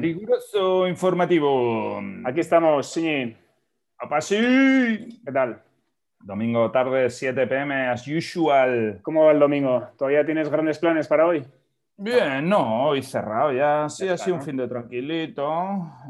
[0.00, 0.18] bien.
[0.18, 2.00] Riguroso informativo.
[2.24, 3.36] Aquí estamos, Siñi.
[4.20, 5.20] sí!
[5.24, 5.62] ¿Qué tal?
[6.20, 9.00] Domingo tarde, 7 pm, as usual.
[9.02, 9.88] ¿Cómo va el domingo?
[9.96, 11.44] ¿Todavía tienes grandes planes para hoy?
[12.00, 13.88] Bien, no, hoy cerrado ya.
[13.88, 14.40] Sí, Ya ha sido ¿no?
[14.42, 15.50] un fin de tranquilito.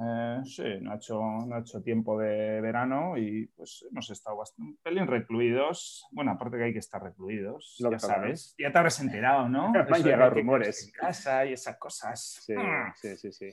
[0.02, 4.36] Eh, sí, no ha, hecho, no ha hecho tiempo de verano y pues hemos estado
[4.36, 6.06] bastante, un pelín recluidos.
[6.10, 8.54] Bueno, aparte que hay que estar recluidos, Lo ya sabes.
[8.58, 9.70] Ya te habrás enterado, ¿no?
[9.70, 10.84] Me han llegado rumores.
[10.86, 12.38] En casa y esas cosas.
[12.44, 12.92] Sí, Ah.
[12.94, 13.48] sí, sí, sí.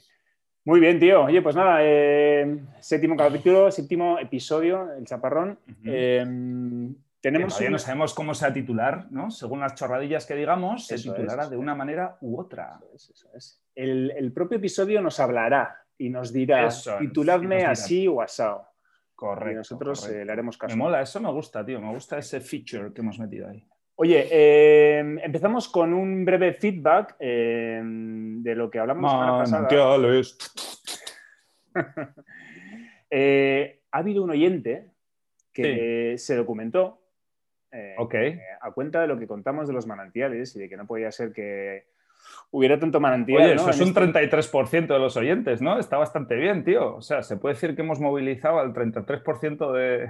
[0.65, 1.23] Muy bien, tío.
[1.25, 5.59] Oye, pues nada, eh, séptimo capítulo, séptimo episodio, el chaparrón.
[5.85, 6.25] Eh,
[7.21, 9.31] Que tenemos todavía un- no sabemos cómo se va a titular, ¿no?
[9.31, 12.79] Según las chorradillas que digamos, se Eso titulará de una manera u otra.
[12.93, 13.61] Eso es, eso es.
[13.75, 18.67] El, el propio episodio nos hablará y nos dirá, tituladme así o asado.
[19.15, 19.51] Correcto.
[19.51, 20.21] y nosotros correcto.
[20.21, 20.77] eh, le haremos Me caso.
[20.77, 21.79] mola, eso me gusta, tío.
[21.79, 23.65] Me gusta ese feature que hemos metido ahí.
[23.97, 29.61] Oye, eh, empezamos con un breve feedback eh, de lo que hablamos la semana pasada.
[29.61, 30.37] Manantiales.
[33.17, 34.91] Eh, ha habido un oyente
[35.53, 36.99] que se documentó
[37.71, 38.13] eh, Ok.
[38.15, 41.11] eh, a cuenta de lo que contamos de los manantiales y de que no podía
[41.11, 41.85] ser que
[42.51, 43.43] hubiera tanto manantial.
[43.43, 43.61] Oye, ¿no?
[43.61, 45.79] eso es un este- 33% de los oyentes, ¿no?
[45.79, 46.95] Está bastante bien, tío.
[46.95, 50.09] O sea, se puede decir que hemos movilizado al 33% de...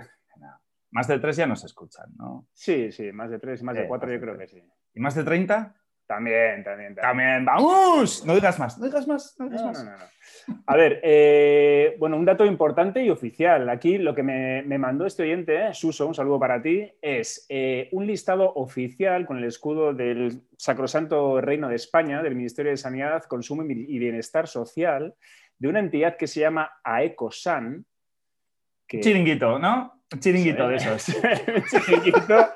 [0.92, 2.48] Más de tres ya nos escuchan, ¿no?
[2.54, 4.64] Sí, sí, más de tres, más de cuatro, más yo de creo que sí.
[4.94, 5.76] ¿Y más de 30?
[6.08, 6.96] También, también, también.
[6.96, 8.24] También, vamos.
[8.26, 9.84] No digas más, no digas más, no digas No, más.
[9.84, 10.62] no, no, no.
[10.68, 13.68] A ver, eh, bueno, un dato importante y oficial.
[13.70, 17.48] Aquí lo que me, me mandó este oyente, eh, Suso, un saludo para ti, es
[17.50, 22.78] eh, un listado oficial con el escudo del Sacrosanto Reino de España, del Ministerio de
[22.78, 25.16] Sanidad, Consumo y Bienestar Social,
[25.58, 27.84] de una entidad que se llama AECOSAN.
[28.88, 30.04] Que, Chiringuito, ¿no?
[30.20, 31.22] Chiringuito de Eso esos.
[31.86, 32.48] Chiringuito,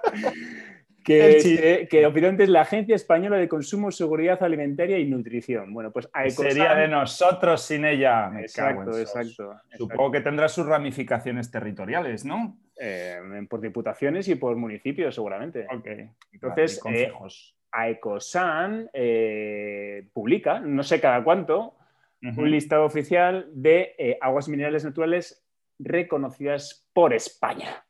[1.04, 5.74] que, se- que oficialmente es la Agencia Española de Consumo, Seguridad Alimentaria y Nutrición.
[5.74, 6.52] Bueno, pues AECOSAN...
[6.52, 8.30] Sería de nosotros sin ella.
[8.30, 9.62] Me Exacto, exacto, exacto.
[9.78, 12.58] Supongo que tendrá sus ramificaciones territoriales, ¿no?
[12.80, 13.20] Eh,
[13.50, 15.66] por diputaciones y por municipios, seguramente.
[15.74, 15.88] Ok.
[16.32, 17.56] Entonces, Vale, consejos.
[17.72, 21.76] AECOSAN eh, publica, no sé cada cuánto,
[22.22, 25.46] un listado oficial de eh, aguas minerales naturales
[25.80, 27.84] reconocidas por España.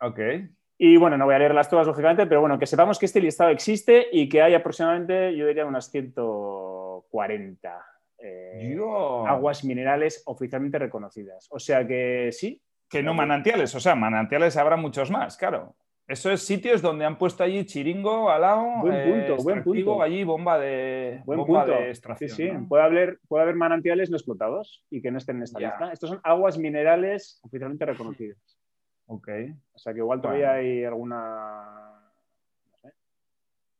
[0.00, 0.20] Ok.
[0.78, 3.50] Y bueno, no voy a leerlas todas, lógicamente, pero bueno, que sepamos que este listado
[3.50, 7.86] existe y que hay aproximadamente, yo diría, unas 140
[8.18, 8.76] eh,
[9.26, 11.46] aguas minerales oficialmente reconocidas.
[11.50, 15.76] O sea que sí, Que no manantiales, o sea, manantiales habrá muchos más, claro.
[16.08, 20.02] Eso es sitios donde han puesto allí chiringo al lado, Buen eh, punto, buen punto.
[20.02, 21.80] allí bomba de, Buen bomba punto.
[21.80, 22.30] de extracción.
[22.30, 22.52] Sí, sí.
[22.52, 22.68] ¿no?
[22.68, 25.70] Puede, haber, puede haber manantiales no explotados y que no estén en esta Ya.
[25.70, 25.92] lista.
[25.92, 28.38] Estos son aguas minerales oficialmente reconocidas.
[29.08, 29.28] Ok.
[29.72, 30.60] O sea que igual todavía Bueno.
[30.62, 32.00] hay alguna.
[32.72, 32.92] No sé.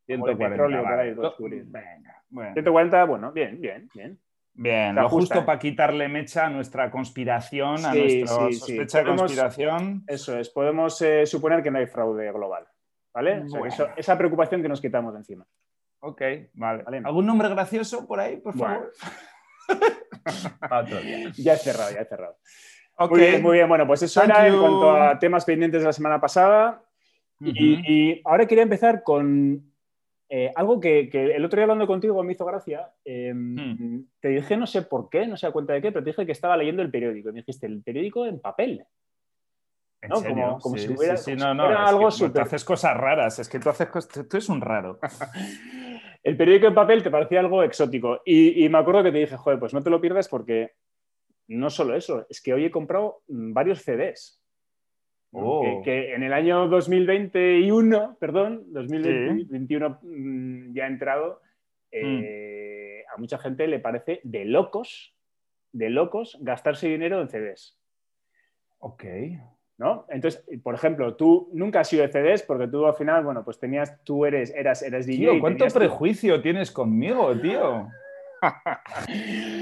[0.05, 0.49] 140.
[0.49, 1.01] petróleo vale.
[1.01, 1.65] ahí por descubrir.
[1.65, 2.53] Venga, bueno.
[2.53, 4.17] 140, bueno, bien, bien, bien.
[4.59, 8.59] Bien, lo justo para quitarle mecha a nuestra conspiración, a Sí, nuestra sí, sí.
[8.59, 10.03] sospecha de Podemos- conspiración.
[10.07, 10.49] Eso es.
[10.49, 12.65] Podemos eh, suponer que no hay fraude global.
[13.13, 13.31] ¿Vale?
[13.33, 13.73] O sea, que Bueno.
[13.73, 15.45] eso- esa preocupación que nos quitamos de encima.
[15.99, 16.21] Ok,
[16.53, 16.83] vale.
[16.83, 17.01] Vale.
[17.03, 18.91] ¿Algún nombre gracioso por ahí, por favor?
[21.37, 22.37] Ya he cerrado, ya he cerrado.
[23.09, 23.69] Muy bien, muy bien.
[23.69, 26.83] Bueno, pues eso Thank era en cuanto a temas pendientes de la semana pasada.
[27.39, 29.71] Y ahora quería empezar con
[30.29, 32.91] eh, algo que, que el otro día hablando contigo me hizo gracia.
[33.05, 34.01] Eh, Hmm.
[34.19, 36.25] Te dije, no sé por qué, no sé a cuenta de qué, pero te dije
[36.25, 37.29] que estaba leyendo el periódico.
[37.29, 38.83] Y me dijiste, el periódico en papel.
[40.01, 40.17] ¿En ¿no?
[40.17, 40.35] serio?
[40.35, 42.11] Como- como Sí, si hubiera- sí, sí, como no, si no, es algo que tú
[42.11, 44.99] súper- haces cosas raras, es que tú haces cosas, tú eres un raro.
[46.23, 48.21] El periódico en papel te parecía algo exótico.
[48.25, 50.71] Y, y me acuerdo que te dije, joder, pues no te lo pierdas porque
[51.47, 54.36] no solo eso, es que hoy he comprado mm, varios CDs.
[55.31, 55.61] Oh.
[55.61, 61.41] Que, que en el año 2021, perdón, 2021 mm, ya ha entrado,
[61.91, 65.13] eh, a mucha gente le parece de locos,
[65.71, 67.77] de locos gastarse dinero en CDs.
[68.79, 69.03] Ok.
[69.77, 70.05] ¿no?
[70.09, 73.59] Entonces, por ejemplo, tú nunca has sido de CDs porque tú al final, bueno, pues
[73.59, 75.17] tenías, tú eres, eras, eras DJ.
[75.19, 77.87] Tío, ¿cuánto prejuicio tienes conmigo, tío?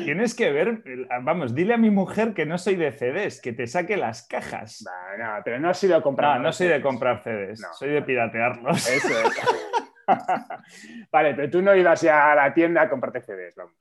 [0.05, 0.83] Tienes que ver,
[1.21, 4.83] vamos, dile a mi mujer que no soy de CDs, que te saque las cajas.
[4.85, 6.37] No, no, pero no has ido a comprar.
[6.37, 7.73] No, no soy de comprar CDs, No.
[7.73, 8.87] soy de piratearlos.
[8.89, 9.41] Eso es.
[11.11, 13.73] vale, pero tú no ibas ya a la tienda a comprarte CDs, vamos.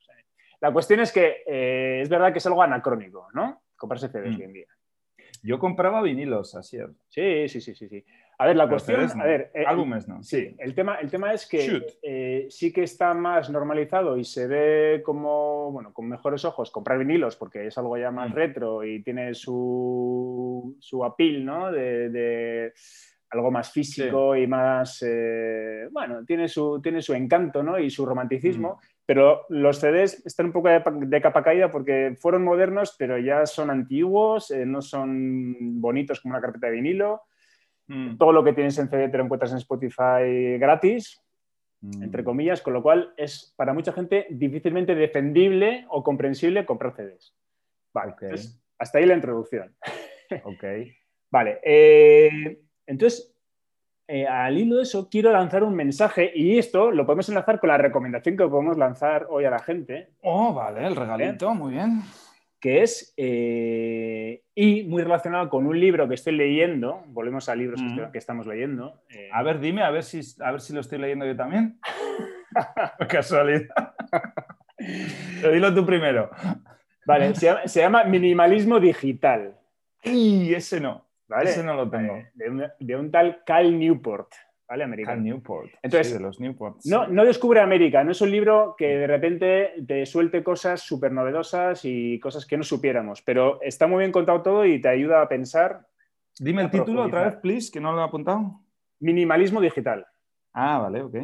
[0.61, 3.63] La cuestión es que eh, es verdad que es algo anacrónico, ¿no?
[3.77, 4.37] Comprarse CDs Mm.
[4.37, 4.67] hoy en día.
[5.47, 6.87] Yo compraba vinilos, así es.
[7.09, 8.05] Sí, sí, sí, sí, sí.
[8.39, 9.23] A ver, la Pero cuestión, no.
[9.23, 10.23] a ver, eh, Álbumes no.
[10.23, 14.47] Sí, el tema, el tema es que eh, sí que está más normalizado y se
[14.49, 18.35] ve como, bueno, con mejores ojos comprar vinilos porque es algo ya más Mm.
[18.35, 21.71] retro y tiene su, su appeal, ¿no?
[21.71, 22.73] De, de
[23.31, 27.79] algo más físico y más, eh, bueno, tiene su, tiene su encanto, ¿no?
[27.79, 28.81] Y su romanticismo.
[29.07, 33.71] Pero los CDs están un poco de, capa caída porque fueron modernos, pero ya son
[33.71, 37.23] antiguos, eh, no son bonitos como una carpeta de vinilo.
[37.87, 38.17] Mm.
[38.17, 41.23] Todo lo que tienes en CD te lo encuentras en Spotify gratis,
[42.01, 42.25] entre mm.
[42.25, 47.35] comillas, con lo cual es para mucha gente difícilmente defendible o comprensible comprar CDs.
[47.93, 48.15] Vale,
[48.79, 49.75] hasta ahí la introducción.
[50.45, 50.65] Ok.
[51.31, 53.34] vale, eh, entonces
[54.07, 57.69] eh, al hilo de eso, quiero lanzar un mensaje y esto lo podemos enlazar con
[57.69, 60.11] la recomendación que podemos lanzar hoy a la gente.
[60.21, 62.03] Oh, vale, el regalito, muy bien.
[62.61, 67.81] Que es, eh, y muy relacionado con un libro que estoy leyendo, volvemos a libros
[67.81, 68.11] que, mm.
[68.15, 69.01] estamos leyendo.
[69.09, 71.79] Eh, a ver, dime, a ver, si, a ver si lo estoy leyendo yo también.
[73.09, 73.95] Casualidad.
[75.53, 76.31] dilo tú primero.
[77.07, 79.55] Vale, se llama, se llama Minimalismo Digital.
[80.03, 81.05] Y ese no.
[81.43, 82.23] Ese no lo tengo.
[82.79, 84.33] De un, tal Cal Newport.
[84.69, 84.85] ¿vale?
[84.85, 85.17] Americano.
[85.17, 85.71] Cal Newport.
[85.83, 86.41] Entonces, de los
[87.09, 91.85] no descubre América, no es un libro que de repente te suelte cosas súper novedosas
[91.85, 95.29] y cosas que no supiéramos, pero está muy bien contado todo y te ayuda a
[95.29, 95.87] pensar.
[96.39, 98.61] Dime el título otra vez, please, que no lo he apuntado.
[99.01, 100.07] Minimalismo digital.
[100.53, 101.17] Ah, vale, ok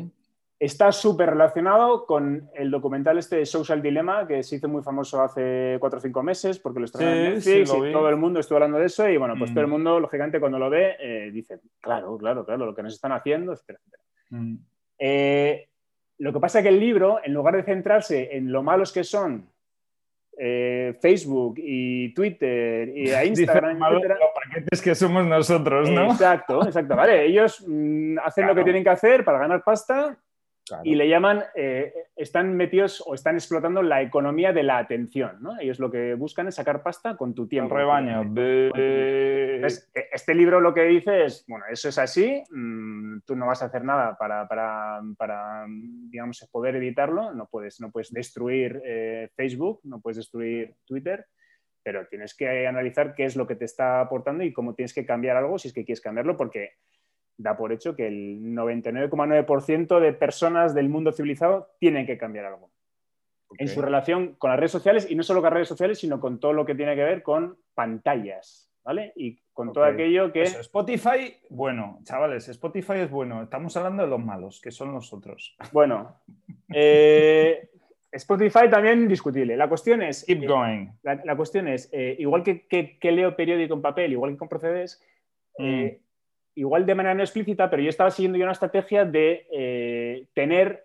[0.60, 5.22] está súper relacionado con el documental este de Social Dilemma, que se hizo muy famoso
[5.22, 8.56] hace cuatro o cinco meses, porque lo estrenó en Netflix y todo el mundo estuvo
[8.56, 9.70] hablando de eso, y bueno, pues todo el mm.
[9.70, 13.54] mundo, lógicamente, cuando lo ve, eh, dice, claro, claro, claro, lo que nos están haciendo,
[13.54, 14.02] etcétera, etcétera.
[14.28, 14.56] Mm.
[14.98, 15.68] Eh,
[16.18, 19.02] lo que pasa es que el libro, en lugar de centrarse en lo malos que
[19.02, 19.48] son
[20.36, 26.12] eh, Facebook y Twitter y Instagram, etcétera, los paquetes que somos nosotros, ¿no?
[26.12, 26.94] Exacto, exacto.
[26.94, 30.18] Vale, ellos mm, hacen lo que tienen que hacer para ganar pasta
[30.84, 35.58] y le llaman, eh, están metidos o están explotando la economía de la atención, ¿no?
[35.58, 37.74] Ellos lo que buscan es sacar pasta con tu tiempo.
[37.74, 38.32] rebaño.
[38.36, 39.66] E,
[40.12, 43.66] este libro lo que dice es, bueno, eso es así, mm, tú no vas a
[43.66, 50.00] hacer nada para, para, digamos, poder evitarlo, no puedes, no puedes destruir eh, Facebook, no
[50.00, 51.26] puedes destruir Twitter,
[51.82, 55.06] pero tienes que analizar qué es lo que te está aportando y cómo tienes que
[55.06, 56.74] cambiar algo si es que quieres cambiarlo, porque
[57.40, 62.70] da por hecho que el 99,9% de personas del mundo civilizado tienen que cambiar algo
[63.58, 66.20] en su relación con las redes sociales y no solo con las redes sociales, sino
[66.20, 69.12] con todo lo que tiene que ver con pantallas, ¿vale?
[69.16, 70.42] Y con todo aquello que...
[70.42, 73.42] Spotify, bueno, chavales, Spotify es bueno.
[73.42, 75.56] Estamos hablando de los malos, que son nosotros.
[75.72, 76.20] Bueno,
[76.72, 77.70] eh,
[78.12, 79.56] Spotify también discutible.
[79.56, 80.24] La cuestión es...
[80.24, 80.88] Keep going.
[81.02, 84.48] La, cuestión es, eh, igual que, leo periódico en papel, igual que con
[85.58, 86.00] eh,
[86.60, 90.84] igual de manera no explícita, pero yo estaba siguiendo una estrategia de eh, tener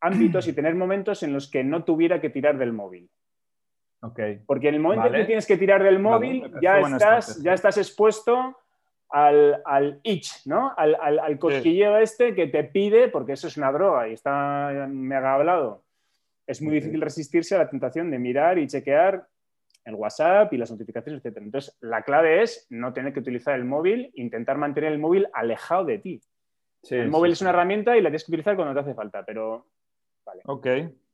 [0.00, 3.10] ámbitos y tener momentos en los que no tuviera que tirar del móvil.
[4.00, 4.40] Okay.
[4.46, 7.76] Porque en el momento en que tienes que tirar del móvil, ya, estás, ya estás
[7.78, 8.56] expuesto
[9.10, 10.72] al, al itch, ¿no?
[10.76, 15.34] Al, al, cosquilleo este que te pide, porque eso es una droga y está mega
[15.34, 15.82] hablado.
[16.46, 19.26] Es muy difícil resistirse a la tentación de mirar y chequear
[19.84, 21.38] el WhatsApp y las notificaciones, etc.
[21.38, 25.84] Entonces, la clave es no tener que utilizar el móvil, intentar mantener el móvil alejado
[25.84, 26.20] de ti.
[26.90, 29.66] el móvil es una herramienta y la tienes que utilizar cuando te hace falta, pero...
[30.24, 30.42] Vale.
[30.46, 30.66] Ok.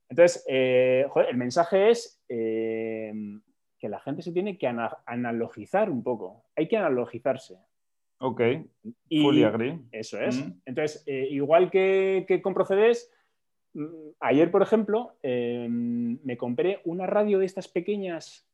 [0.08, 3.12] Entonces, eh, el mensaje es eh,
[3.78, 6.44] que la gente se tiene que analogizar un poco.
[6.54, 7.58] Hay que analogizarse.
[8.18, 8.40] Ok.
[9.08, 9.80] Fully agree.
[9.92, 10.44] Eso es.
[10.44, 10.60] Mm.
[10.64, 13.12] Entonces, eh, igual que, que con Procedes,
[13.74, 18.45] mm, ayer, por ejemplo, me compré una radio de estas pequeñas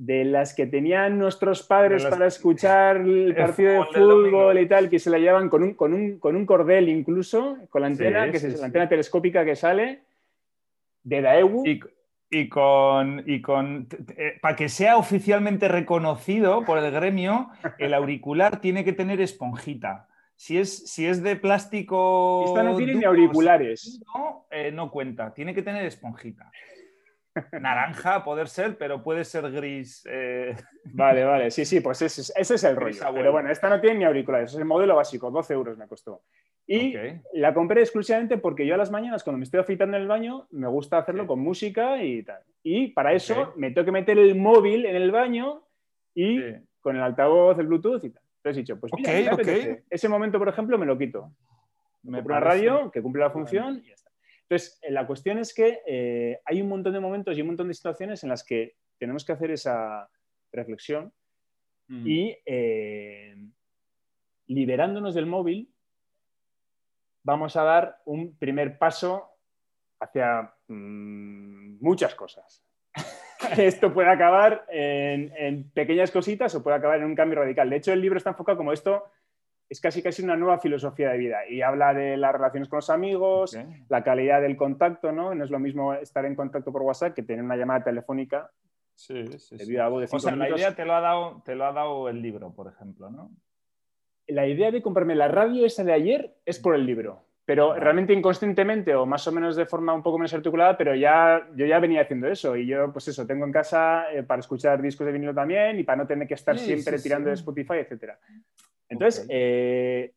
[0.00, 4.98] de las que tenían nuestros padres para escuchar el partido de fútbol y tal, que
[4.98, 8.38] se la llevan con un, con un, con un cordel incluso, con la antena, que
[8.38, 10.00] es la antena telescópica que sale,
[11.02, 11.66] de Daewoo.
[11.66, 11.80] Y,
[12.30, 18.58] y con, y con eh, para que sea oficialmente reconocido por el gremio, el auricular
[18.62, 20.08] tiene que tener esponjita.
[20.34, 22.44] Si es, si es de plástico.
[22.46, 24.00] Esta no tiene ni auriculares.
[24.06, 26.50] No, eh, no cuenta, tiene que tener esponjita
[27.52, 30.02] naranja, poder ser, pero puede ser gris.
[30.10, 30.54] Eh.
[30.84, 33.00] Vale, vale, sí, sí, pues ese, es el rollo.
[33.14, 36.22] Pero bueno, esta no tiene ni auriculares, es el modelo básico, 12 euros me costó.
[36.66, 36.94] Y
[37.34, 40.46] la compré exclusivamente porque yo a las mañanas, cuando me estoy afeitando en el baño,
[40.50, 42.42] me gusta hacerlo con música y tal.
[42.62, 45.64] Y para eso me tengo que meter el móvil en el baño
[46.14, 46.40] y
[46.80, 48.22] con el altavoz, el Bluetooth y tal.
[48.36, 49.36] Entonces he dicho, pues mira,
[49.90, 51.32] ese momento, por ejemplo, me lo quito.
[52.02, 54.09] Me pongo una radio que cumple la función y ya está.
[54.50, 57.68] Entonces, eh, la cuestión es que eh, hay un montón de momentos y un montón
[57.68, 60.10] de situaciones en las que tenemos que hacer esa
[60.50, 61.12] reflexión
[61.86, 62.04] mm.
[62.04, 63.36] y eh,
[64.48, 65.72] liberándonos del móvil,
[67.22, 69.30] vamos a dar un primer paso
[70.00, 72.64] hacia mm, muchas cosas.
[73.56, 77.70] esto puede acabar en, en, pequeñas cositas o puede acabar en un cambio radical.
[77.70, 79.04] De hecho, el libro está enfocado como esto
[79.70, 82.90] es casi casi una nueva filosofía de vida y habla de las relaciones con los
[82.90, 83.56] amigos,
[83.88, 85.32] la calidad del contacto, ¿no?
[85.32, 88.50] No es lo mismo estar en contacto por WhatsApp que tener una llamada telefónica.
[88.96, 89.76] Sí, sí, sí.
[89.78, 92.66] o sea, la idea te lo, ha dado, te lo ha dado el libro, por
[92.66, 93.30] ejemplo, ¿no?
[94.26, 98.12] La idea de comprarme la radio esa de ayer es por el libro pero realmente
[98.12, 101.80] inconscientemente o más o menos de forma un poco menos articulada, pero ya yo ya
[101.80, 105.12] venía haciendo eso y yo pues eso, tengo en casa eh, para escuchar discos de
[105.12, 108.12] vinilo también y para no tener que estar siempre tirando de Spotify, etc.
[108.90, 110.12] Entonces, eh,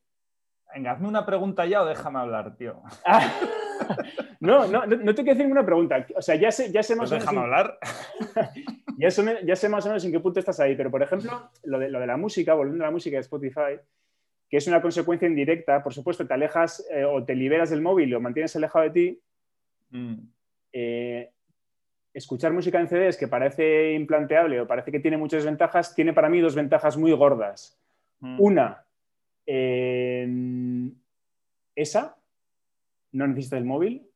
[0.73, 2.81] Venga, hazme una pregunta ya o déjame hablar, tío.
[4.39, 6.05] no, no, no, te quiero decir ninguna pregunta.
[6.15, 7.31] O sea, ya sé, ya sé más pues o menos.
[7.31, 7.77] Déjame hablar.
[8.97, 11.51] ya, sé, ya sé más o menos en qué punto estás ahí, pero por ejemplo,
[11.63, 13.79] lo de, lo de la música, volviendo a la música de Spotify,
[14.49, 15.83] que es una consecuencia indirecta.
[15.83, 19.21] Por supuesto, te alejas eh, o te liberas del móvil o mantienes alejado de ti.
[19.91, 20.15] Mm.
[20.71, 21.29] Eh,
[22.15, 26.29] escuchar música en CDs que parece implanteable o parece que tiene muchas ventajas, tiene para
[26.29, 27.79] mí dos ventajas muy gordas.
[28.23, 28.37] Mm.
[28.39, 28.85] Una,
[31.75, 32.17] esa,
[33.11, 34.07] no necesita el móvil.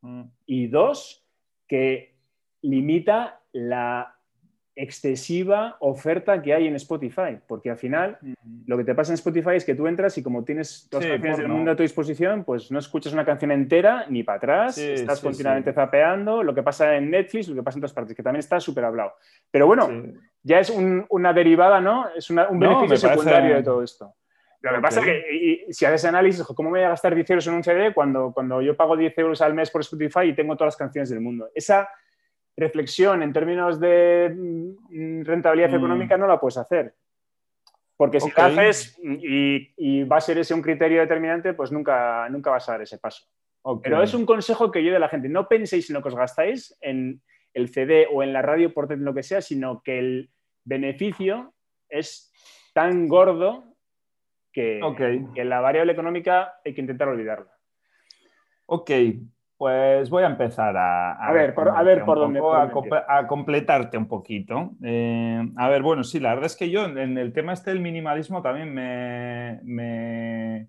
[0.00, 0.22] Mm.
[0.46, 1.24] Y dos,
[1.68, 2.16] que
[2.62, 4.16] limita la
[4.74, 8.16] excesiva oferta que hay en Spotify, porque al final
[8.64, 11.14] lo que te pasa en Spotify es que tú entras y como tienes todas las
[11.14, 14.78] canciones del mundo a tu disposición, pues no escuchas una canción entera ni para atrás,
[14.78, 18.22] estás continuamente zapeando, lo que pasa en Netflix, lo que pasa en todas partes, que
[18.22, 19.14] también está súper hablado.
[19.50, 19.90] Pero bueno,
[20.42, 22.08] ya es una derivada, ¿no?
[22.14, 24.14] Es un beneficio secundario de todo esto.
[24.60, 27.46] Lo que pasa es que si haces análisis, ¿cómo me voy a gastar 10 euros
[27.46, 30.56] en un CD cuando, cuando yo pago 10 euros al mes por Spotify y tengo
[30.56, 31.48] todas las canciones del mundo?
[31.54, 31.88] Esa
[32.56, 35.76] reflexión en términos de mm, rentabilidad mm.
[35.76, 36.94] económica no la puedes hacer.
[37.96, 42.50] Porque si la haces y, va a ser ese un criterio determinante, pues nunca, nunca
[42.50, 43.26] vas a dar ese paso.
[43.82, 45.28] Pero es un consejo que yo de la gente.
[45.28, 47.20] No penséis en lo que os gastáis en
[47.58, 50.30] el CD o en la radio, por lo que sea, sino que el
[50.64, 51.54] beneficio
[51.88, 52.32] es
[52.72, 53.64] tan gordo
[54.52, 54.80] que,
[55.34, 57.52] que la variable económica hay que intentar olvidarla.
[58.66, 58.90] Ok,
[59.56, 62.40] pues voy a empezar a, ver, por, a ver por dónde.
[63.08, 64.70] a, completarte un poquito.
[64.84, 67.80] Eh, a ver, bueno, sí, la verdad es que yo en el tema este del
[67.80, 70.68] minimalismo también me, me,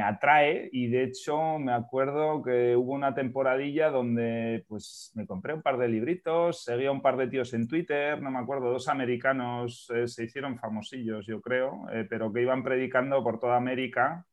[0.00, 5.62] atrae y de hecho me acuerdo que hubo una temporadilla donde pues me compré un
[5.62, 9.90] par de libritos, seguía un par de tíos en Twitter, no me acuerdo, dos americanos
[9.94, 14.26] eh, se hicieron famosillos, yo creo, eh, pero que iban predicando por toda América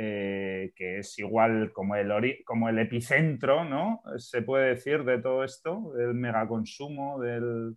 [0.00, 4.00] eh, que es igual como el, como el epicentro, ¿no?
[4.16, 7.76] Se puede decir de todo esto, del megaconsumo, del,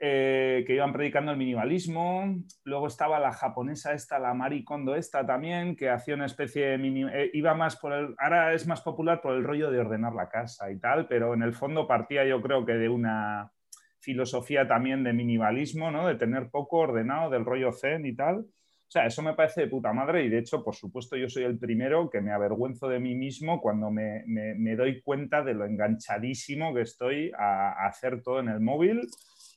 [0.00, 2.36] eh, que iban predicando el minimalismo.
[2.64, 7.04] Luego estaba la japonesa esta, la maricondo esta también, que hacía una especie de mini,
[7.04, 10.28] eh, iba más por el, ahora es más popular por el rollo de ordenar la
[10.28, 13.50] casa y tal, pero en el fondo partía yo creo que de una
[14.00, 16.06] filosofía también de minimalismo, ¿no?
[16.06, 18.46] De tener poco ordenado, del rollo zen y tal.
[18.86, 21.44] O sea, eso me parece de puta madre y de hecho, por supuesto, yo soy
[21.44, 24.22] el primero que me avergüenzo de mí mismo cuando me,
[24.76, 29.00] doy cuenta de lo enganchadísimo que estoy a, hacer todo en el móvil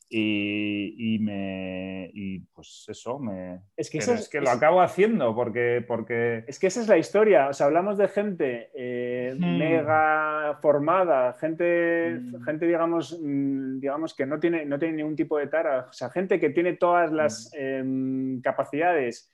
[0.09, 6.45] y, me y pues eso me es que, es, que lo acabo haciendo porque porque
[6.47, 9.57] es que esa es la historia o sea hablamos de gente eh, hmm.
[9.57, 12.41] mega formada gente hmm.
[12.43, 16.09] gente digamos mm, digamos que no tiene no tiene ningún tipo de tara o sea
[16.09, 17.59] gente que tiene todas las hmm.
[17.59, 19.31] em, capacidades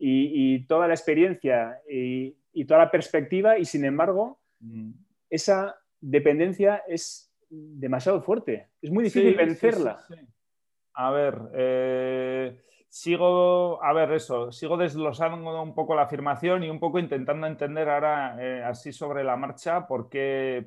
[0.00, 4.40] y, toda la experiencia y, y, toda la perspectiva y sin embargo
[5.28, 8.68] esa dependencia es demasiado fuerte.
[8.80, 9.98] Es muy difícil vencerla.
[10.94, 16.80] a ver, eh, sigo, a ver, eso, sigo desglosando un poco la afirmación y un
[16.80, 20.66] poco intentando entender ahora eh, así sobre la marcha por qué,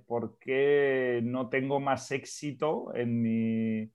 [1.23, 3.91] no tengo más éxito en mi,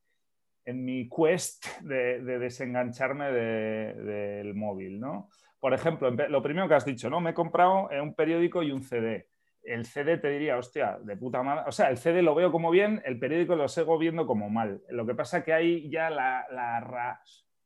[0.64, 5.28] en mi quest de, desengancharme del móvil, ¿no?
[5.58, 7.20] Por ejemplo, lo primero que has dicho, ¿no?
[7.20, 9.26] Me he comprado un periódico y un CD
[9.66, 11.64] el CD te diría, hostia, de puta madre.
[11.66, 14.82] O sea, el CD lo veo como bien, el periódico lo sigo viendo como mal.
[14.88, 16.46] Lo que pasa que ahí ya la,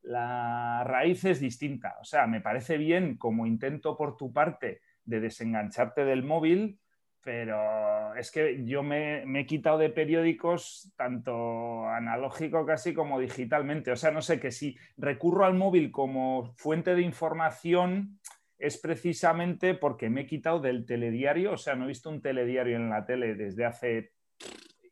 [0.03, 1.97] la, raíz es distinta.
[2.01, 6.81] O sea, me parece bien como intento por tu parte de desengancharte del móvil,
[7.23, 13.93] pero es que yo me, me, he quitado de periódicos tanto analógico casi como digitalmente.
[13.93, 18.19] O sea, no sé que si recurro al móvil como fuente de información
[18.61, 22.77] es precisamente porque me he quitado del telediario, o sea, no he visto un telediario
[22.77, 24.13] en la tele desde hace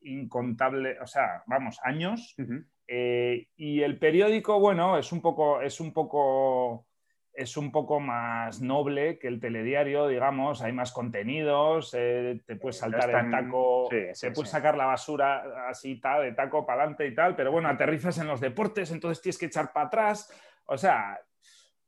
[0.02, 2.34] incontable, o sea, vamos, años.
[2.87, 6.87] Eh, y el periódico, bueno, es un poco, es un poco,
[7.34, 12.78] es un poco más noble que el telediario, digamos, hay más contenidos, eh, te puedes
[12.78, 17.14] saltar el taco, se puede sacar la basura así, tal, de taco para adelante y
[17.14, 20.32] tal, pero bueno, aterrizas en los deportes, entonces tienes que echar para atrás.
[20.70, 21.18] O sea,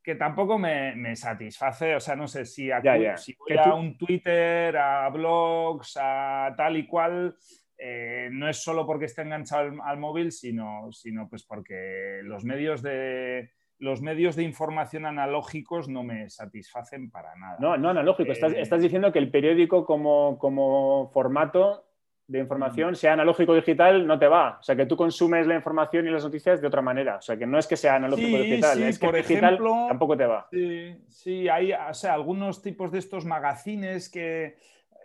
[0.03, 2.71] que tampoco me, satisface, o sea, no sé si,
[3.17, 7.37] si voy a un Twitter, a blogs, a tal y cual,
[7.77, 12.83] eh, no es solo porque esté enganchado al, móvil, sino, sino, pues porque los medios
[12.83, 17.57] de los medios de información analógicos no me satisfacen para nada.
[17.59, 18.31] No, no analógico.
[18.31, 21.90] estás, eh, estás, diciendo que el periódico como, como formato
[22.31, 24.59] de información, sea analógico o digital, no te va.
[24.61, 27.17] O sea, que tú consumes la información y las noticias de otra manera.
[27.17, 29.87] O sea, que no es que sea analógico o digital, es que por digital ejemplo,
[29.89, 30.47] tampoco te va.
[30.53, 34.59] Sí, sí, hay o sea, algunos tipos de estos magazines que,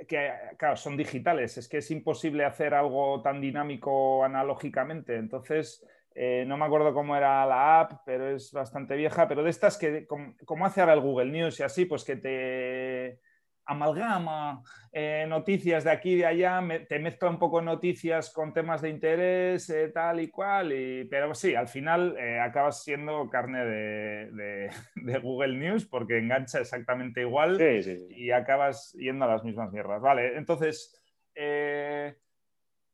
[0.08, 1.58] que, claro, son digitales.
[1.58, 5.16] Es que es imposible hacer algo tan dinámico analógicamente.
[5.16, 9.28] Entonces, eh, no me acuerdo cómo era la app, pero es bastante vieja.
[9.28, 13.20] Pero de estas que, como hace ahora el Google News y así, pues que te
[13.66, 18.82] amalgama eh, noticias de aquí y de allá, te mezcla un poco noticias con temas
[18.82, 23.66] de interés, eh, tal y cual, y, pero sí, al final eh, acabas siendo carne
[23.66, 24.70] de,
[25.22, 27.60] Google News porque engancha exactamente igual
[28.10, 30.02] y acabas yendo a las mismas mierdas.
[30.02, 31.02] Vale, entonces...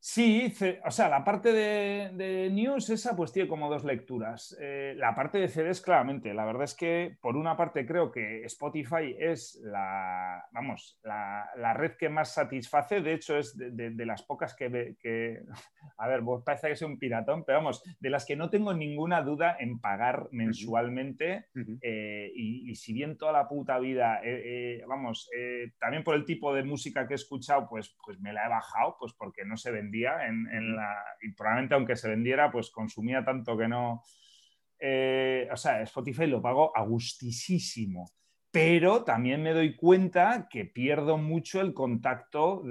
[0.04, 0.52] Sí,
[0.84, 4.58] o sea, la parte de, news esa pues tiene como dos lecturas.
[4.60, 8.44] Eh, la parte de CDs, claramente, la verdad es que por una parte creo que
[8.46, 14.56] Spotify es la, vamos, la, red que más satisface, de hecho es de, las pocas
[14.56, 15.44] que, que,
[16.00, 18.74] a ver, vos parece que soy un piratón, pero vamos, de las que no tengo
[18.74, 21.46] ninguna duda en pagar mensualmente
[21.84, 25.30] eh, y, si bien toda la puta vida, eh, vamos,
[25.80, 28.98] también por el tipo de música que he escuchado, pues, pues me la he bajado,
[29.00, 33.58] pues porque no se vende en, la, y probablemente aunque se vendiera, pues consumía tanto
[33.58, 34.04] que no...
[34.80, 38.06] Eh, o sea, Spotify lo pago a gustisísimo
[38.52, 42.64] pero también me doy cuenta que pierdo mucho el contacto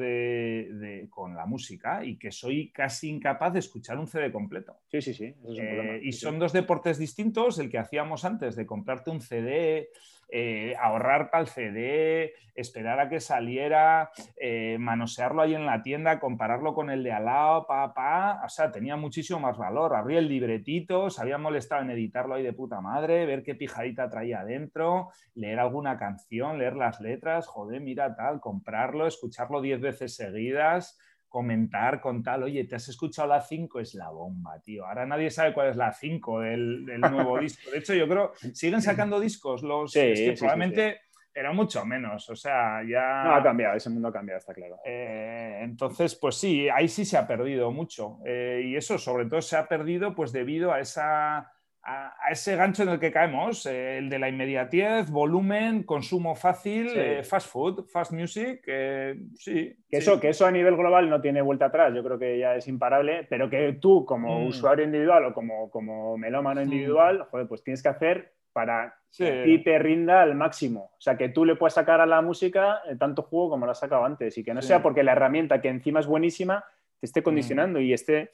[1.08, 4.76] con la música y que soy casi incapaz de escuchar un CD completo.
[4.88, 5.34] Sí, sí, sí.
[5.58, 9.88] Eh, y son dos deportes distintos, el que hacíamos antes de comprarte un CD,
[10.32, 16.74] eh, ahorrar el CD, esperar a que saliera, eh, manosearlo ahí en la tienda, compararlo
[16.74, 18.42] con el de al lado, pa.
[18.44, 19.94] O sea, tenía muchísimo más valor.
[19.94, 24.08] Abría el libretito, se había molestado en editarlo ahí de puta madre, ver qué pijadita
[24.08, 30.16] traía adentro, leer alguna canción, leer las letras, joder, mira tal, comprarlo, escucharlo diez veces
[30.16, 30.98] seguidas
[31.30, 33.78] comentar con tal, oye, ¿te has escuchado la 5?
[33.80, 34.84] Es la bomba, tío.
[34.84, 37.70] Ahora nadie sabe cuál es la 5 del, nuevo disco.
[37.70, 39.92] De hecho, yo creo, siguen sacando discos los...
[39.92, 41.00] Sí, es que probablemente...
[41.32, 43.22] Pero mucho menos, o sea, ya...
[43.22, 44.80] No, ha cambiado, ese mundo ha cambiado, está claro.
[44.84, 48.18] Eh, entonces, pues sí, ahí sí se ha perdido mucho.
[48.26, 51.52] Eh, y eso sobre todo se ha perdido pues debido a esa
[51.90, 56.90] a, ese gancho en el que caemos, eh, el de la inmediatez, volumen, consumo fácil,
[56.94, 59.76] eh, fast food, fast music, eh, sí.
[59.88, 62.54] Que, Eso, que eso a nivel global no tiene vuelta atrás, yo creo que ya
[62.54, 64.46] es imparable, pero que tú como mm.
[64.46, 66.64] usuario individual o como, como melómano mm.
[66.64, 70.92] individual, joder, pues tienes que hacer para que a ti te rinda al máximo.
[70.96, 73.78] O sea, que tú le puedas sacar a la música tanto juego como lo has
[73.78, 76.64] sacado antes y que no sea porque la herramienta que encima es buenísima
[76.98, 77.82] te esté condicionando mm.
[77.82, 78.30] y esté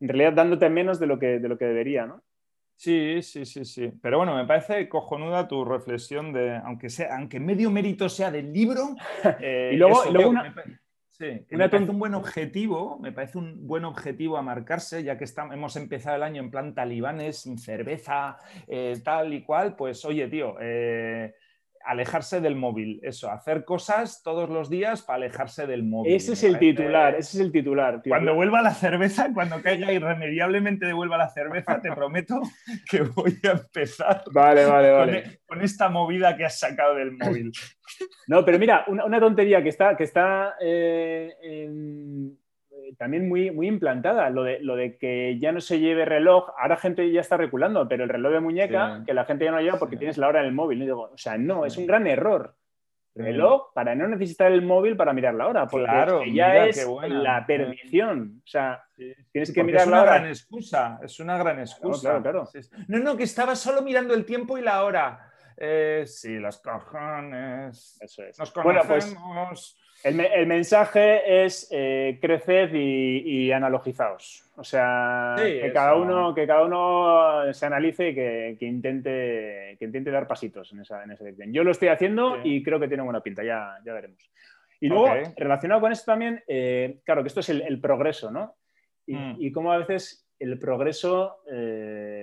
[0.00, 2.22] en realidad dándote menos de lo que, de lo que debería, ¿no?
[2.78, 3.92] Sí, sí, sí, sí.
[4.00, 8.52] Pero bueno, me parece cojonuda tu reflexión de, aunque sea, aunque medio mérito sea del
[8.52, 8.94] libro.
[9.40, 10.54] Eh, y luego, una,
[11.10, 15.24] sí, me parece un buen objetivo, me parece un buen objetivo a marcarse, ya que
[15.24, 18.38] estamos, hemos empezado el año en plan talibanes, sin cerveza,
[18.68, 19.74] eh, tal y cual.
[19.74, 21.34] Pues oye, tío, eh,
[21.88, 26.14] alejarse del móvil, eso, hacer cosas todos los días para alejarse del móvil.
[26.14, 28.02] Ese es el titular, ese es el titular.
[28.06, 32.42] Cuando vuelva la cerveza, cuando caiga irremediablemente devuelva la cerveza, te prometo
[32.90, 35.18] que voy a empezar vale, vale, vale.
[35.18, 37.52] E, con, esta movida que has sacado del móvil.
[38.26, 42.38] No, pero mira, una, tontería que está, que está eh, en
[42.96, 46.76] también muy, muy implantada, lo de, lo de que ya no se lleve reloj, ahora
[46.76, 49.78] gente ya está reculando, pero el reloj de muñeca, que la gente ya no lleva
[49.78, 50.90] porque tienes la hora en el móvil.
[50.90, 52.54] o sea, no, es un gran error.
[53.14, 57.44] Reloj para no necesitar el móvil para mirar la hora, porque claro, ya es la
[57.44, 58.40] perdición.
[58.44, 58.84] O sea,
[59.32, 60.16] tienes que mirar la hora.
[60.16, 62.22] Es una gran excusa, es una gran excusa.
[62.86, 65.28] No, no, que estaba solo mirando el tiempo y la hora.
[65.56, 67.98] Eh, sí, las cojones.
[68.00, 68.38] Eso es.
[68.38, 69.16] Nos conocemos.
[69.18, 74.44] Bueno, pues, el, mensaje es eh, creced y, analogizaos.
[74.56, 80.10] O sea, que, cada uno, que cada uno se analice y que, intente, que intente
[80.10, 81.52] dar pasitos en esa, en dirección.
[81.52, 84.18] Yo lo estoy haciendo y creo que tiene buena pinta, ya, ya veremos.
[84.80, 88.54] Y luego, relacionado con esto también, eh, claro, que esto es el, progreso, ¿no?
[89.06, 89.36] Y, mm.
[89.38, 92.17] y cómo a veces el progreso eh,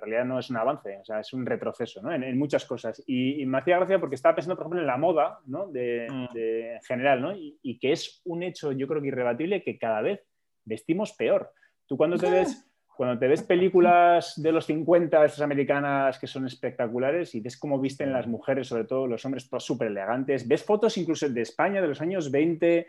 [0.00, 2.12] realidad no es un avance, o sea, es un retroceso ¿no?
[2.12, 3.02] en, muchas cosas.
[3.06, 5.66] Y, me hacía gracia porque estaba pensando, por ejemplo, en la moda ¿no?
[5.66, 6.84] de, mm.
[6.86, 7.32] general, ¿no?
[7.36, 10.24] Y, que es un hecho, yo creo que irrebatible, que cada vez
[10.64, 11.52] vestimos peor.
[11.86, 12.66] Tú cuando te ves
[13.00, 17.80] cuando te ves películas de los 50, estas americanas que son espectaculares, y ves cómo
[17.80, 21.80] visten las mujeres, sobre todo los hombres, todos súper elegantes, ves fotos incluso de España
[21.80, 22.86] de los años 20,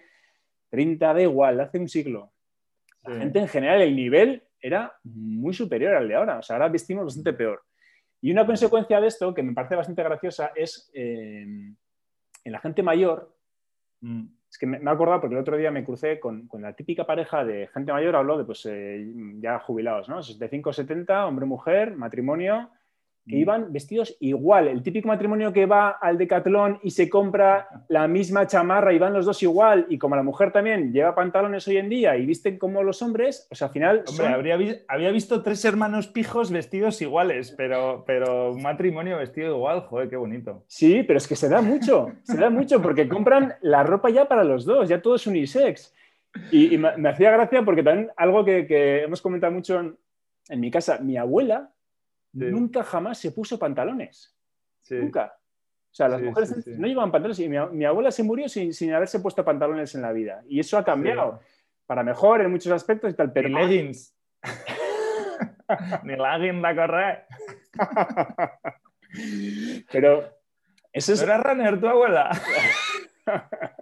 [0.69, 2.33] 30, da igual, hace un siglo.
[3.05, 6.39] La gente en general, el nivel era muy superior al de ahora.
[6.39, 7.61] O sea, ahora vestimos bastante peor.
[8.21, 12.83] Y una consecuencia de esto, que me parece bastante graciosa, es eh, en la gente
[12.83, 13.35] mayor.
[14.01, 17.05] Mm, es que me, he acordado porque el otro día me crucé con, la típica
[17.05, 20.21] pareja de gente mayor, habló de pues eh, ya jubilados, ¿no?
[20.21, 22.69] 65, 70, hombre-mujer, matrimonio,
[23.27, 23.39] que mm.
[23.39, 24.67] iban vestidos igual.
[24.67, 29.13] El típico matrimonio que va al decatlón y se compra la misma chamarra y van
[29.13, 29.85] los dos igual.
[29.89, 33.47] Y como la mujer también lleva pantalones hoy en día y visten como los hombres,
[33.51, 34.03] o sea, al final.
[34.07, 34.57] Hombre, habría,
[34.87, 40.17] había visto tres hermanos pijos vestidos iguales, pero, pero un matrimonio vestido igual, joder, qué
[40.17, 40.63] bonito.
[40.67, 44.25] Sí, pero es que se da mucho, se da mucho porque compran la ropa ya
[44.25, 45.93] para los dos, ya todo es unisex.
[46.49, 51.17] Y, me, hacía gracia porque también algo que, hemos comentado mucho en mi casa, mi
[51.17, 51.71] abuela
[52.33, 54.35] nunca jamás se puso pantalones.
[54.89, 55.33] Nunca.
[55.91, 59.43] O sea, las mujeres no llevaban pantalones y mi, abuela se murió sin, haberse puesto
[59.43, 60.41] pantalones en la vida.
[60.47, 61.41] Y eso ha cambiado
[61.85, 63.33] para mejor en muchos aspectos y tal.
[63.33, 63.49] Pero...
[63.49, 64.15] Ni leggings.
[66.03, 67.25] Ni leggings de correr.
[69.91, 70.23] pero
[70.93, 71.21] eso es...
[71.21, 72.31] ¿Era runner tu abuela?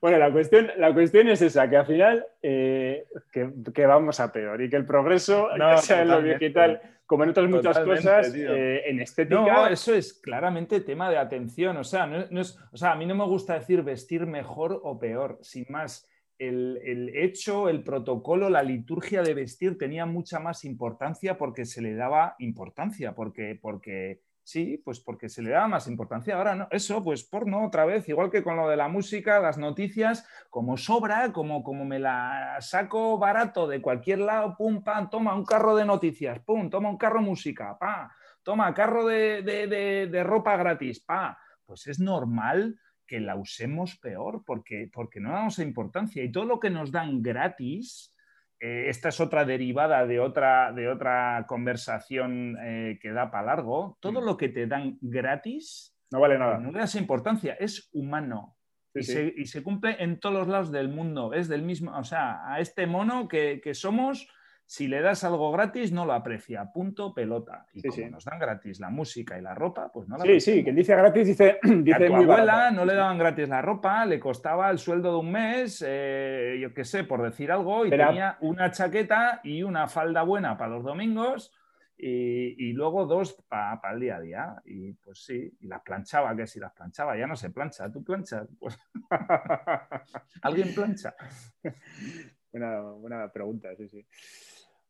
[0.00, 4.60] Bueno, la cuestión, la cuestión es esa, que al final eh, que, vamos a peor
[4.62, 8.82] y que el progreso, no, sea en lo digital, como en otras muchas cosas, eh,
[8.86, 9.40] en estética...
[9.40, 11.76] No, eso es claramente tema de atención.
[11.76, 14.98] O sea, no, es, o sea, a mí no me gusta decir vestir mejor o
[14.98, 16.08] peor, sin más.
[16.38, 21.80] El, el, hecho, el protocolo, la liturgia de vestir tenía mucha más importancia porque se
[21.80, 26.36] le daba importancia, porque, porque Sí, pues porque se le da más importancia.
[26.36, 29.58] Ahora no, eso, pues porno otra vez, igual que con lo de la música, las
[29.58, 35.34] noticias, como sobra, como, como me la saco barato de cualquier lado, pum, pam, toma
[35.34, 40.56] un carro de noticias, pum, toma un carro música, pa, toma carro de, de, ropa
[40.56, 41.36] gratis, pa.
[41.64, 46.22] Pues es normal que la usemos peor porque, porque no damos importancia.
[46.22, 48.14] Y todo lo que nos dan gratis,
[48.60, 53.98] eh, esta es otra derivada de otra, de otra conversación eh, que da para largo.
[54.00, 54.24] Todo mm.
[54.24, 56.58] lo que te dan gratis no vale nada.
[56.58, 58.56] No le das importancia, es humano.
[58.94, 61.34] y, Se, cumple en todos los lados del mundo.
[61.34, 64.28] Es del mismo, o sea, a este mono que, que somos
[64.66, 66.72] si le das algo gratis, no lo aprecia.
[66.72, 67.66] Punto, pelota.
[67.72, 70.64] Y como nos dan gratis la música y la ropa, pues no la Sí, sí,
[70.64, 74.18] quien dice gratis dice, dice a tu abuela no le daban gratis la ropa, le
[74.18, 78.38] costaba el sueldo de un mes, eh, yo qué sé, por decir algo, y tenía
[78.40, 81.52] una chaqueta y una falda buena para los domingos.
[81.98, 84.62] Y, luego dos para el día a día.
[84.66, 87.90] Y pues sí, y las planchaba, que si las planchaba, ya no se plancha.
[87.90, 88.46] ¿Tú planchas?
[88.58, 88.78] Pues...
[90.42, 91.14] ¿Alguien plancha?
[92.52, 94.06] Buena, buena pregunta, sí, sí.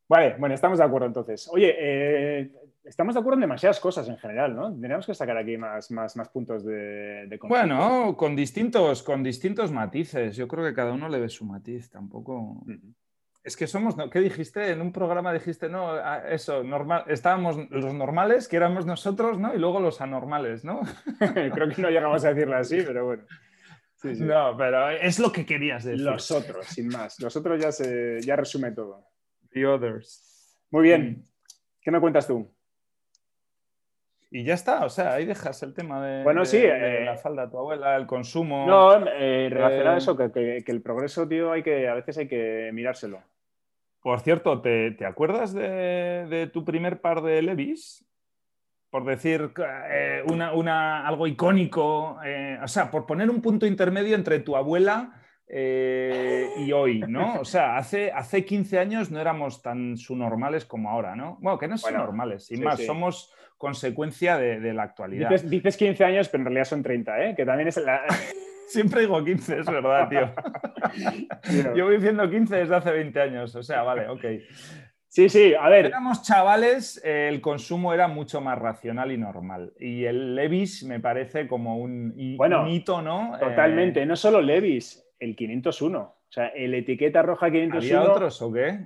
[0.08, 1.48] Vale, bueno, estamos de acuerdo entonces.
[1.52, 2.50] Oye, eh,
[2.84, 4.70] estamos de acuerdo en demasiadas cosas en general, ¿no?
[4.70, 9.72] Tendríamos que sacar aquí más, más, más puntos de, de Bueno, con distintos, con distintos
[9.72, 10.36] matices.
[10.36, 11.90] Yo creo que cada uno le ve su matiz.
[11.90, 12.64] Tampoco.
[13.42, 14.70] Es que somos, ¿qué dijiste?
[14.70, 19.54] En un programa dijiste, no, eso, normal, estábamos los normales, que éramos nosotros, ¿no?
[19.54, 20.80] Y luego los anormales, ¿no?
[21.18, 23.22] Creo que no llegamos a decirlo así, pero bueno.
[24.02, 26.00] No, pero es lo que querías decir.
[26.00, 27.18] Los otros, sin más.
[27.20, 29.04] Los otros ya, se, ya resume todo.
[29.56, 30.60] The Others.
[30.70, 31.26] Muy bien.
[31.80, 32.52] ¿Qué me cuentas tú?
[34.30, 37.46] Y ya está, o sea, ahí dejas el tema de, bueno, sí, eh, la falda
[37.46, 38.66] de tu abuela, el consumo.
[38.66, 42.28] No, eh, relacionado a eh, eso, que, el progreso, tío, hay que, a veces hay
[42.28, 43.22] que mirárselo.
[44.02, 48.04] Por cierto, ¿te, acuerdas de, tu primer par de Levis?
[48.90, 49.52] Por decir
[50.26, 52.18] una, algo icónico,
[52.62, 55.14] o sea, por poner un punto intermedio entre tu abuela
[55.48, 57.40] eh, y hoy, ¿no?
[57.40, 61.38] O sea, hace, hace 15 años no éramos tan subnormales como ahora, ¿no?
[61.40, 65.30] Bueno, que no son normales, sin más, somos consecuencia de, la actualidad.
[65.30, 67.34] Dices, 15 años, pero en realidad son 30, ¿eh?
[67.34, 68.02] Que también es la...
[68.68, 70.34] Siempre digo 15, es verdad, tío.
[71.76, 74.24] Yo voy diciendo 15 desde hace 20 años, o sea, vale, ok.
[75.06, 75.86] Sí, sí, a ver.
[75.86, 79.72] éramos chavales, el consumo era mucho más racional y normal.
[79.78, 83.38] Y el Levis me parece como un, hito, ¿no?
[83.38, 85.98] Totalmente, eh, no solo Levis, el 501.
[86.00, 87.78] O sea, el etiqueta roja 501.
[87.78, 88.80] ¿Había otros o qué?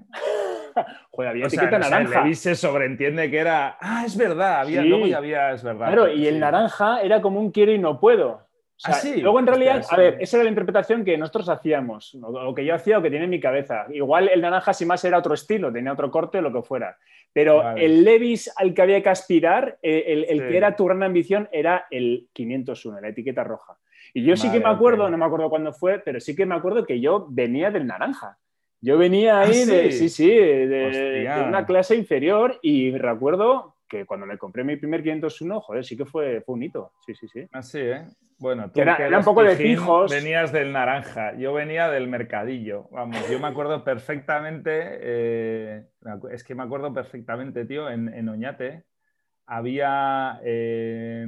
[1.10, 2.26] Joder, había etiqueta naranja.
[2.26, 3.76] El se sobreentiende que era.
[3.80, 5.86] Ah, es verdad, había, luego ya había, es verdad.
[5.86, 8.49] Claro, y el naranja era como un quiero y no puedo.
[8.88, 12.54] O sea, Luego, en realidad, a ver, esa era la interpretación que nosotros hacíamos, o
[12.54, 13.86] que yo hacía o que tiene en mi cabeza.
[13.90, 16.96] Igual el naranja, sin más, era otro estilo, tenía otro corte o lo que fuera.
[17.32, 21.48] Pero el Levis al que había que aspirar, eh, el, que era tu gran ambición,
[21.52, 23.76] era el 501, la etiqueta roja.
[24.14, 26.54] Y yo sí que me acuerdo, no me acuerdo cuándo fue, pero sí que me
[26.54, 28.38] acuerdo que yo venía del naranja.
[28.80, 29.98] Yo venía ahí ¿Ah, de, sí?
[29.98, 35.02] sí, sí, de, de una clase inferior y recuerdo que cuando me compré mi primer
[35.02, 36.92] 501, joder, sí que fue, fue un hito.
[37.04, 37.46] Sí, sí, sí.
[37.52, 38.06] Así, ¿eh?
[38.38, 40.10] Bueno, tú era- que era un poco de pijos.
[40.10, 42.88] Venías del naranja, yo venía del mercadillo.
[42.90, 45.84] Vamos, yo me acuerdo perfectamente, eh,
[46.30, 48.84] es que me acuerdo perfectamente, tío, en, en Oñate
[49.44, 51.26] había, eh,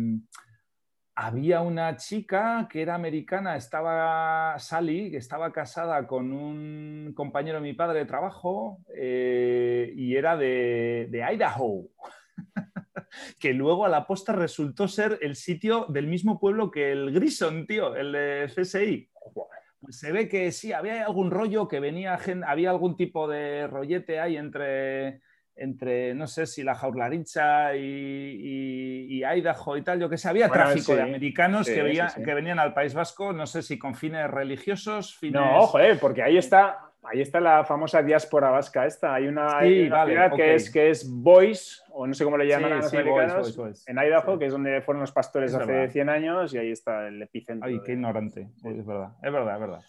[1.14, 7.62] había una chica que era americana, estaba Sally, que estaba casada con un compañero de
[7.64, 11.88] mi padre de trabajo eh, y era de, de Idaho
[13.38, 17.66] que luego a la posta resultó ser el sitio del mismo pueblo que el Grison,
[17.66, 19.08] tío, el de CSI.
[19.80, 24.20] Pues se ve que sí, había algún rollo que venía, había algún tipo de rollete
[24.20, 25.20] ahí entre,
[25.54, 30.28] entre no sé si la jaularicha y, y- y Idaho y tal, yo que sé,
[30.28, 32.22] había Bueno, tráfico sí, de americanos sí, que, sí, veía- sí.
[32.22, 35.40] que venían al País Vasco, no sé si con fines religiosos, fines...
[35.40, 39.14] No, joder, porque ahí está, ahí está la famosa diáspora vasca esta.
[39.14, 42.38] Hay una, hay una vale, ciudad que es que es Boise, o no sé cómo
[42.38, 45.70] le llaman a los americanos, en Idaho, que es donde fueron los pastores Es hace
[45.72, 45.92] verdad.
[45.92, 47.68] 100 años, y ahí está el epicentro.
[47.68, 48.48] Ay, de- qué ignorante.
[48.64, 49.80] Es verdad, es verdad, es verdad.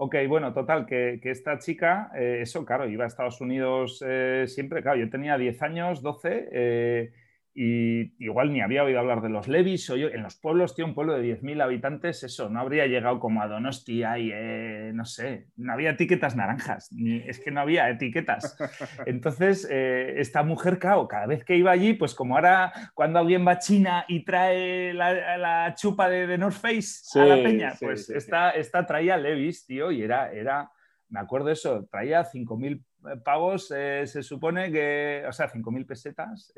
[0.00, 4.44] Ok, bueno, total, que, que esta chica, eh, eso, claro, iba a Estados Unidos eh,
[4.46, 7.12] siempre, claro, yo tenía 10 años, 12, eh,
[7.60, 10.84] y igual ni había oído hablar de los Levis, o yo, en los pueblos, tío,
[10.84, 15.04] un pueblo de 10.000 habitantes, eso, no habría llegado como a Donostia y, eh, no
[15.04, 18.56] sé, no había etiquetas naranjas, ni, es que no había etiquetas.
[19.06, 23.44] Entonces, eh, esta mujer, claro, cada vez que iba allí, pues como ahora cuando alguien
[23.44, 27.72] va a China y trae la, la chupa de, de North Face a la peña,
[27.72, 28.18] sí, pues sí, sí.
[28.18, 30.70] esta, esta traía Levis, tío, y era, era,
[31.08, 32.84] me acuerdo eso, traía 5.000
[33.24, 36.52] pavos, eh, se supone que, o sea, 5.000 pesetas.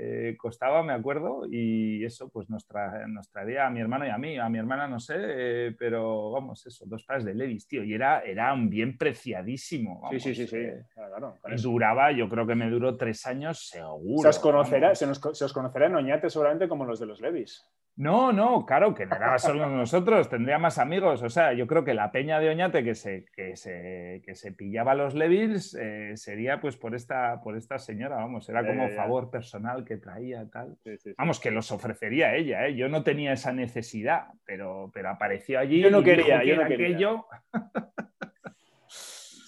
[0.00, 4.10] Eh, costaba, me acuerdo, y eso pues nos, tra- nos traería a mi hermano y
[4.10, 7.66] a mí, a mi hermana no sé, eh, pero vamos, eso, dos pares de Levis,
[7.66, 9.94] tío, y era, era un bien preciadísimo.
[9.96, 10.56] Sí, vamos, sí, sí, sí.
[10.56, 14.22] eh, Claro, claro, duraba, yo creo que me duró tres años seguro.
[14.22, 17.20] Se os, conocerá, se, nos- se os conocerá en Oñate seguramente como los de los
[17.20, 17.66] Levis.
[17.98, 21.20] No, no, claro, que no era solo nosotros, tendría más amigos.
[21.24, 24.52] O sea, yo creo que la peña de Oñate que se, que se, que se
[24.52, 28.90] pillaba los Levils eh, sería pues por esta, por esta señora, vamos, era como ya,
[28.90, 28.96] ya.
[28.96, 30.76] favor personal que traía, tal.
[30.84, 31.14] Sí, sí, sí.
[31.18, 32.76] Vamos, que los ofrecería ella, ¿eh?
[32.76, 35.80] yo no tenía esa necesidad, pero, pero apareció allí.
[35.82, 36.86] Yo no y quería, que yo no era quería.
[36.86, 37.26] aquello.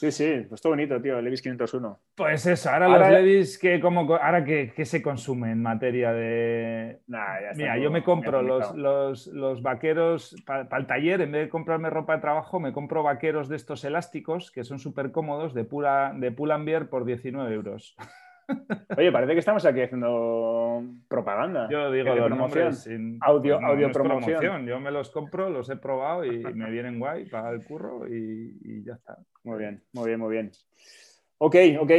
[0.00, 2.00] Sí, sí, pues todo bonito, tío, Levis 501.
[2.14, 7.00] Pues eso, ahora, Ahora- los Levis, que como, ahora que, se consume en materia de,
[7.06, 11.20] Nah, ya está Mira, todo yo me compro los, los, los vaqueros para el taller,
[11.20, 14.78] en vez de comprarme ropa de trabajo, me compro vaqueros de estos elásticos que son
[14.78, 17.94] súper cómodos de, pura, de Pull and Bear por 19 euros.
[18.96, 21.68] Oye, parece que estamos aquí haciendo propaganda.
[21.70, 22.74] Yo digo de promoción.
[22.74, 24.66] sin Audio- no, audio promoción.
[24.66, 28.58] Yo me los compro, los he probado y me vienen guay para el curro y,
[28.64, 29.18] y ya está.
[29.44, 30.50] Muy bien, muy bien, muy bien.
[31.38, 31.90] Ok, ok.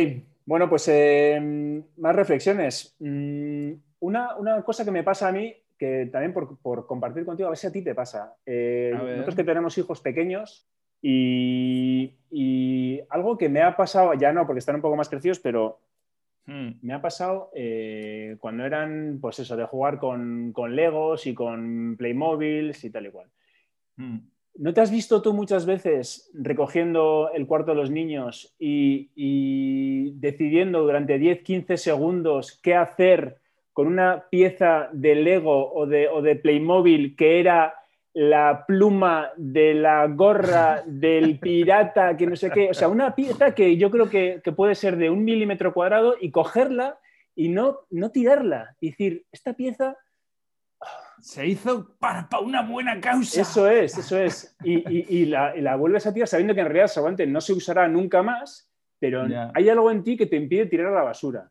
[0.45, 2.95] Bueno, pues eh, más reflexiones.
[2.99, 7.47] Mm, una, una cosa que me pasa a mí, que también por, por compartir contigo,
[7.47, 8.35] a ver si a ti te pasa.
[8.45, 10.67] Eh, nosotros que tenemos hijos pequeños
[11.01, 15.39] y, y algo que me ha pasado, ya no porque están un poco más crecidos,
[15.39, 15.79] pero
[16.45, 16.71] Hmm.
[16.81, 21.95] me ha pasado eh, cuando eran, pues eso, de jugar con, con Legos y con
[21.97, 23.27] Playmobils y tal y cual.
[23.95, 24.17] Hmm.
[24.55, 30.11] ¿No te has visto tú muchas veces recogiendo el cuarto de los niños y, y
[30.15, 33.37] decidiendo durante 10, 15 segundos qué hacer
[33.71, 37.75] con una pieza de Lego o de, o de Playmobil que era
[38.13, 42.69] la pluma de la gorra del pirata, que no sé qué?
[42.69, 46.15] O sea, una pieza que yo creo que, que puede ser de un milímetro cuadrado
[46.19, 46.97] y cogerla
[47.35, 48.75] y no, no tirarla.
[48.81, 49.95] Y decir, esta pieza
[51.21, 53.41] Se hizo para, para una buena causa.
[53.41, 54.55] Eso es, eso es.
[54.63, 57.39] Y, y- y la, y la vuelves a tirar sabiendo que en realidad seguramente no
[57.39, 58.69] se usará nunca más,
[58.99, 61.49] pero hay algo en ti que te impide tirar a la basura.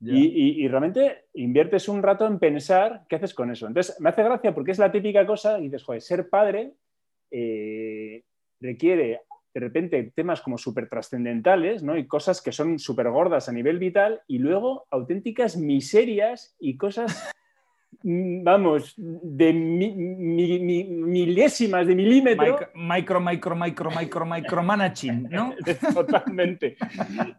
[0.00, 3.66] Y, y- realmente inviertes un rato en pensar qué haces con eso.
[3.66, 6.74] Entonces, me hace gracia porque es la típica cosa y dices, joder, ser padre
[7.30, 8.22] eh,
[8.60, 9.22] requiere
[9.54, 11.96] de repente temas como súper trascendentales, ¿no?
[11.96, 17.32] Y cosas que son súper gordas a nivel vital y luego auténticas miserias y cosas,
[18.02, 22.58] vamos, de mi- mi- mi- milésimas de milímetro.
[22.74, 25.54] Micro, micro, micro, micro, micro, micro managing, ¿no?
[25.94, 26.76] Totalmente.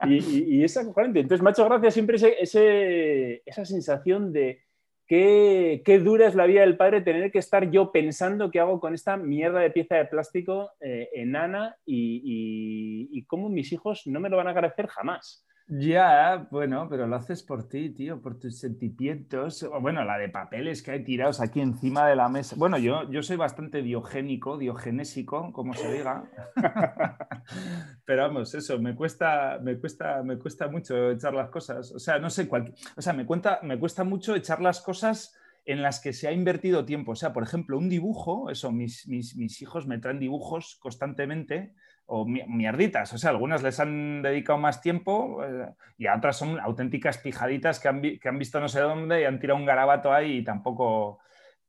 [0.07, 1.19] Y, y, y es acojonante.
[1.21, 4.61] Entonces, me ha hecho gracia siempre ese, ese- esa sensación de
[5.07, 8.79] qué, qué dura es la vida del padre tener que estar yo pensando qué hago
[8.79, 12.21] con esta mierda de pieza de plástico eh, enana y,
[13.11, 15.45] y- y cómo mis hijos no me lo van a agradecer jamás.
[15.69, 19.67] Ya, bueno, pero lo haces por ti, tío, por tus sentimientos.
[19.81, 22.55] Bueno, la de papeles que hay tirados aquí encima de la mesa.
[22.57, 26.23] Bueno, yo, yo soy bastante diogénico, diogenésico, como se diga.
[28.05, 31.91] pero vamos, eso, me cuesta, me cuesta, me cuesta mucho echar las cosas.
[31.91, 32.73] O sea, no sé cuál.
[32.95, 36.31] O sea, me, cuenta, me cuesta mucho echar las cosas en las que se ha
[36.31, 37.11] invertido tiempo.
[37.11, 41.73] O sea, por ejemplo, un dibujo, eso, mis, mis, mis hijos me traen dibujos constantemente
[42.07, 43.13] o mierditas.
[43.13, 45.67] O sea, algunas les han dedicado más tiempo eh,
[45.97, 49.25] y a otras son auténticas pijaditas que han, que han, visto no sé dónde y
[49.25, 51.19] han tirado un garabato ahí y tampoco...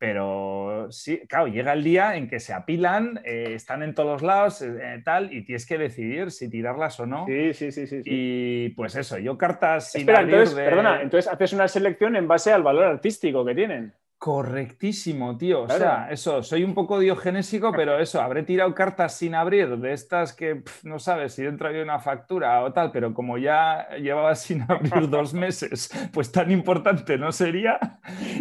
[0.00, 4.62] Pero sí, claro, llega el día en que se apilan, eh, están en todos lados,
[4.62, 7.26] eh, tal, y tienes que decidir si tirarlas o no.
[7.26, 8.02] Sí, sí, sí, sí.
[8.04, 12.52] Y pues eso, yo cartas sin Espera, entonces, perdona, entonces haces una selección en base
[12.52, 13.92] al valor artístico que tienen.
[14.18, 15.62] Correctísimo, tío.
[15.62, 19.92] O sea, eso, soy un poco diogenésico, pero eso, habré tirado cartas sin abrir, de
[19.92, 24.34] estas que no sabes si dentro hay una factura o tal, pero como ya llevaba
[24.34, 27.78] sin abrir dos meses, pues tan importante no sería.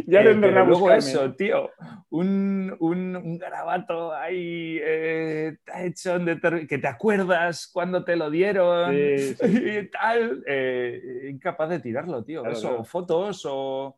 [0.07, 1.69] Ya eh, pero luego eso, tío,
[2.09, 6.17] un, un, garabato ahí eh, hecho
[6.67, 12.45] que te acuerdas cuando te lo dieron y tal, eh, incapaz de tirarlo, tío.
[12.45, 13.97] eso, fotos o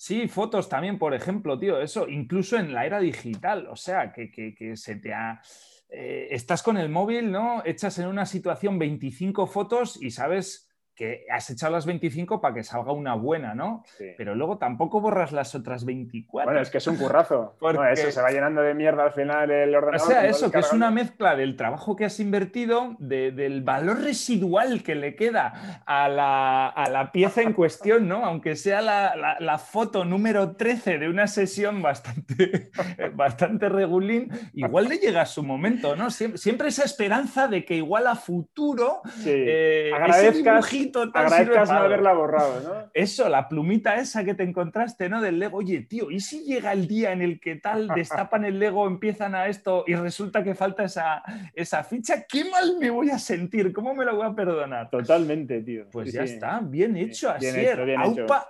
[0.00, 4.30] Sí, fotos también, por ejemplo, tío, eso, incluso en la era digital, o sea, que,
[4.30, 5.42] que, se te ha...
[5.90, 7.62] Eh, estás con el móvil, ¿no?
[7.64, 10.67] Echas en una situación 25 fotos y sabes
[10.98, 13.84] que has echado las 25 para que salga una buena, ¿no?
[14.16, 16.50] Pero luego tampoco borras las otras 24.
[16.50, 17.54] Bueno, es que es un currazo.
[17.60, 17.92] Porque...
[17.92, 20.04] eso se va llenando de mierda al final el ordenador.
[20.04, 24.82] O sea, eso, que es una mezcla del trabajo que has invertido, del valor residual
[24.82, 28.24] que le queda a la, pieza en cuestión, ¿no?
[28.24, 32.70] Aunque sea la, foto número 13 de una sesión bastante,
[33.14, 36.10] bastante regulín, igual le llega a su momento, ¿no?
[36.10, 39.30] Siempre, esa esperanza de que igual a futuro sí.
[39.30, 40.66] eh, agradezcas
[41.14, 42.90] Agradezcas no haberla borrado, ¿no?
[42.94, 45.20] Eso, la plumita esa que te encontraste, ¿no?
[45.20, 45.58] Del Lego.
[45.58, 49.34] Oye, tío, ¿y si llega el día en el que tal destapan el Lego, empiezan
[49.34, 51.22] a esto y resulta que falta esa,
[51.54, 52.24] esa ficha?
[52.28, 53.72] ¿Qué mal me voy a sentir?
[53.72, 54.90] ¿Cómo me lo voy a perdonar?
[54.90, 55.86] Totalmente, tío.
[55.90, 57.46] Pues ya está, bien hecho, así.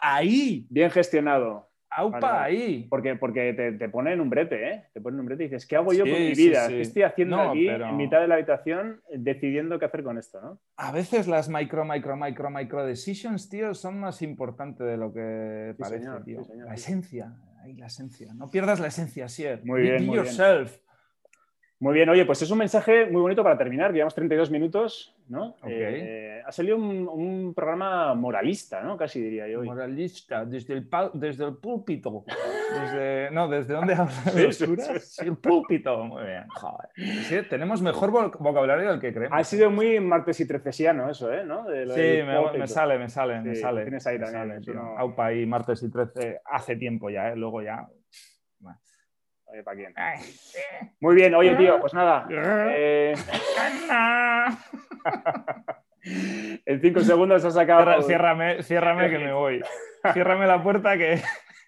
[0.01, 0.66] ahí.
[0.70, 1.67] Bien gestionado.
[1.90, 2.87] Aupa ahí.
[2.88, 4.85] Porque, porque te, te ponen un brete, ¿eh?
[4.92, 6.68] Te ponen un brete y dices, ¿qué hago yo con mi vida?
[6.68, 10.61] ¿Qué estoy haciendo aquí en mitad de la habitación decidiendo qué hacer con esto, ¿no?
[10.77, 15.74] A veces las micro, micro, micro, micro decisions, tío, son más importantes de lo que
[15.79, 16.42] parece, tío.
[16.57, 18.33] la esencia, ahí la esencia.
[18.35, 19.64] No pierdas la esencia, Sier.
[19.64, 19.98] Muy bien.
[20.09, 20.79] Be yourself.
[21.81, 25.55] Muy bien, oye, pues es un mensaje muy bonito para terminar, llevamos 32 minutos, ¿no?
[25.64, 28.97] Eh, ha salido un, programa moralista, ¿no?
[28.97, 29.62] Casi diría yo.
[29.62, 32.25] Moralista, desde el, desde el púlpito.
[32.81, 34.25] Desde, no, ¿desde dónde hablas?
[35.01, 36.05] Sí, el púlpito.
[36.05, 37.49] Muy bien, joder.
[37.49, 39.38] tenemos mejor vocabulario del que creemos.
[39.38, 41.45] Ha sido muy martes y trecesiano eso, ¿eh?
[41.45, 41.64] ¿no?
[41.67, 42.23] sí,
[42.59, 43.83] me, sale, me sale, me sale.
[43.83, 44.62] Tienes ahí también.
[44.97, 47.37] Aupa y martes y trece hace tiempo ya, ¿eh?
[47.37, 47.87] Luego ya
[49.64, 49.94] ¿para quién?
[51.00, 52.26] Muy bien, oye, tío, pues nada.
[52.70, 53.14] Eh...
[56.66, 58.02] en cinco segundos has sacado.
[58.02, 59.62] Ciérrame, ciérrame que me voy.
[60.12, 61.20] Ciérrame la puerta que.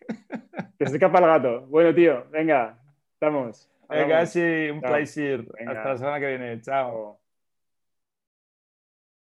[0.78, 1.66] que se escapa el gato.
[1.66, 2.78] Bueno, tío, venga,
[3.14, 3.70] estamos.
[3.88, 5.44] Venga, sí, un placer.
[5.66, 6.60] Hasta la semana que viene.
[6.60, 7.19] Chao.